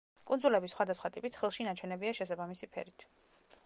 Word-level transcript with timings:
კუნძულების 0.29 0.73
სხვადასხვა 0.75 1.11
ტიპი 1.17 1.31
ცხრილში 1.37 1.69
ნაჩვენებია 1.69 2.17
შესაბამისი 2.21 2.75
ფერით. 2.77 3.09